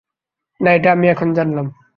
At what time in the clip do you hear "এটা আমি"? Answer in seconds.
0.73-1.07